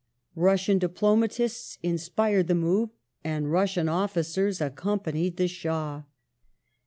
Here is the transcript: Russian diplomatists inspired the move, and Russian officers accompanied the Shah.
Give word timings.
Russian 0.33 0.79
diplomatists 0.79 1.77
inspired 1.83 2.47
the 2.47 2.55
move, 2.55 2.89
and 3.23 3.51
Russian 3.51 3.87
officers 3.87 4.59
accompanied 4.59 5.37
the 5.37 5.47
Shah. 5.47 6.05